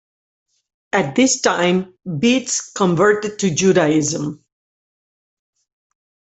At 0.93 1.13
this 1.15 1.41
time, 1.41 1.93
Beatts 2.17 2.71
converted 2.73 3.37
to 3.37 3.51
Judaism. 3.53 4.43